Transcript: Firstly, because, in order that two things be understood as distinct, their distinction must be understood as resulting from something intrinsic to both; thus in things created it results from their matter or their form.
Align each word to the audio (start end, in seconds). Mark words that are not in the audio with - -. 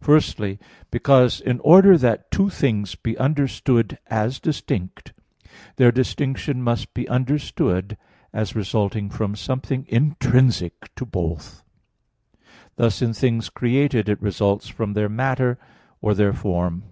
Firstly, 0.00 0.58
because, 0.90 1.42
in 1.42 1.60
order 1.60 1.98
that 1.98 2.30
two 2.30 2.48
things 2.48 2.94
be 2.94 3.18
understood 3.18 3.98
as 4.06 4.40
distinct, 4.40 5.12
their 5.76 5.92
distinction 5.92 6.62
must 6.62 6.94
be 6.94 7.06
understood 7.06 7.98
as 8.32 8.56
resulting 8.56 9.10
from 9.10 9.36
something 9.36 9.84
intrinsic 9.90 10.94
to 10.94 11.04
both; 11.04 11.62
thus 12.76 13.02
in 13.02 13.12
things 13.12 13.50
created 13.50 14.08
it 14.08 14.22
results 14.22 14.68
from 14.68 14.94
their 14.94 15.10
matter 15.10 15.58
or 16.00 16.14
their 16.14 16.32
form. 16.32 16.84